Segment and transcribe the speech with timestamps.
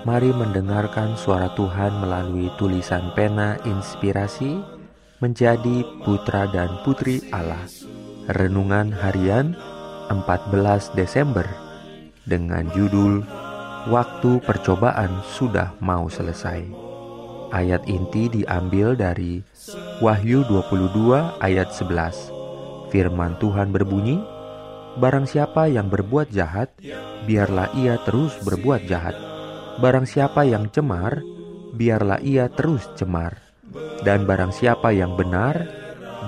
[0.00, 4.56] Mari mendengarkan suara Tuhan melalui tulisan pena inspirasi
[5.20, 7.68] menjadi putra dan putri Allah.
[8.32, 9.52] Renungan harian
[10.08, 11.44] 14 Desember
[12.24, 13.20] dengan judul
[13.92, 16.64] Waktu percobaan sudah mau selesai.
[17.52, 19.44] Ayat inti diambil dari
[20.00, 22.88] Wahyu 22 ayat 11.
[22.88, 24.16] Firman Tuhan berbunyi,
[24.96, 26.72] Barang siapa yang berbuat jahat,
[27.28, 29.29] biarlah ia terus berbuat jahat
[29.80, 31.24] Barang siapa yang cemar,
[31.72, 33.40] biarlah ia terus cemar.
[34.04, 35.56] Dan barang siapa yang benar,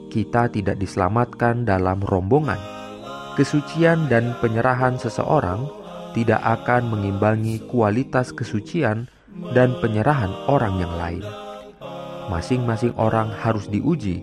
[0.08, 2.56] Kita tidak diselamatkan dalam rombongan.
[3.36, 5.68] Kesucian dan penyerahan seseorang
[6.18, 9.06] tidak akan mengimbangi kualitas kesucian
[9.54, 11.22] dan penyerahan orang yang lain.
[12.26, 14.18] Masing-masing orang harus diuji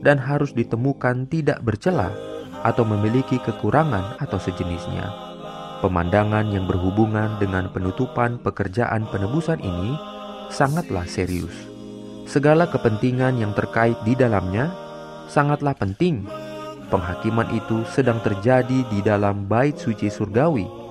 [0.00, 2.08] dan harus ditemukan tidak bercela
[2.64, 5.12] atau memiliki kekurangan atau sejenisnya.
[5.84, 10.00] Pemandangan yang berhubungan dengan penutupan pekerjaan penebusan ini
[10.48, 11.52] sangatlah serius.
[12.24, 14.72] Segala kepentingan yang terkait di dalamnya
[15.28, 16.24] sangatlah penting.
[16.88, 20.83] Penghakiman itu sedang terjadi di dalam bait suci surgawi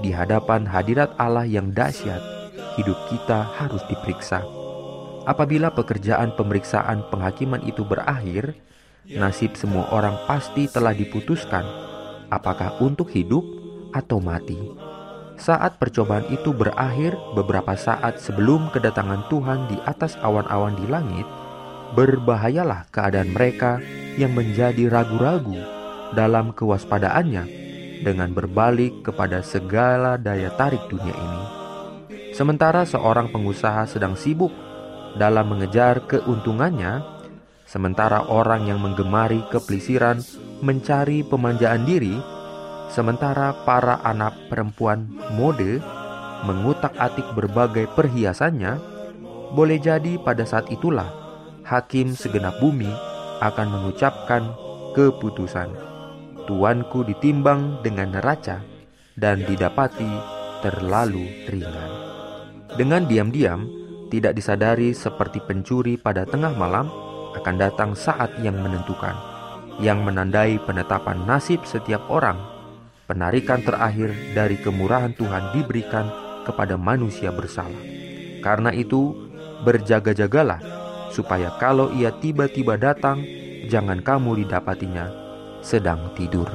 [0.00, 2.20] di hadapan hadirat Allah yang dahsyat,
[2.80, 4.40] hidup kita harus diperiksa.
[5.28, 8.56] Apabila pekerjaan pemeriksaan penghakiman itu berakhir,
[9.04, 11.62] nasib semua orang pasti telah diputuskan,
[12.32, 13.44] apakah untuk hidup
[13.92, 14.56] atau mati.
[15.40, 21.24] Saat percobaan itu berakhir beberapa saat sebelum kedatangan Tuhan di atas awan-awan di langit,
[21.96, 23.80] berbahayalah keadaan mereka
[24.20, 25.56] yang menjadi ragu-ragu
[26.12, 27.69] dalam kewaspadaannya
[28.00, 31.42] dengan berbalik kepada segala daya tarik dunia ini.
[32.32, 34.54] Sementara seorang pengusaha sedang sibuk
[35.18, 37.02] dalam mengejar keuntungannya,
[37.68, 40.22] sementara orang yang menggemari kepelisiran
[40.64, 42.16] mencari pemanjaan diri,
[42.88, 45.82] sementara para anak perempuan mode
[46.46, 48.80] mengutak-atik berbagai perhiasannya,
[49.52, 51.10] boleh jadi pada saat itulah
[51.66, 52.88] hakim segenap bumi
[53.42, 54.54] akan mengucapkan
[54.94, 55.89] keputusan
[56.50, 58.58] tuanku ditimbang dengan neraca
[59.14, 60.10] dan didapati
[60.66, 61.90] terlalu ringan.
[62.74, 63.70] Dengan diam-diam,
[64.10, 66.90] tidak disadari seperti pencuri pada tengah malam,
[67.38, 69.14] akan datang saat yang menentukan,
[69.78, 72.42] yang menandai penetapan nasib setiap orang.
[73.06, 76.10] Penarikan terakhir dari kemurahan Tuhan diberikan
[76.42, 77.78] kepada manusia bersalah.
[78.42, 79.14] Karena itu,
[79.62, 80.58] berjaga-jagalah,
[81.14, 83.22] supaya kalau ia tiba-tiba datang,
[83.70, 85.29] jangan kamu didapatinya
[85.60, 86.48] sedang tidur.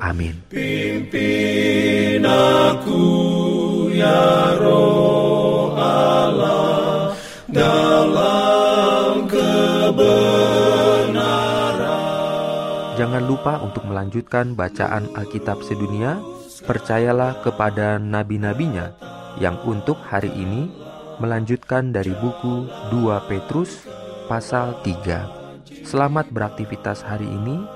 [0.00, 0.36] Amin.
[0.52, 3.04] Pimpin aku
[3.92, 7.16] ya roh Allah
[7.48, 10.20] dalam kebenaran.
[13.00, 16.20] Jangan lupa untuk melanjutkan bacaan Alkitab sedunia.
[16.66, 18.90] Percayalah kepada nabi-nabinya
[19.38, 20.66] yang untuk hari ini
[21.22, 23.86] melanjutkan dari buku 2 Petrus
[24.26, 25.86] pasal 3.
[25.86, 27.75] Selamat beraktivitas hari ini.